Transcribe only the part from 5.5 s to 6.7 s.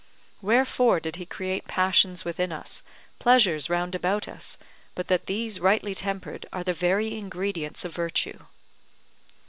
rightly tempered are